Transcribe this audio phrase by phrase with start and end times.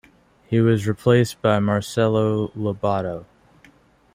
[0.47, 3.25] He was replaced by Marcelo Lobato.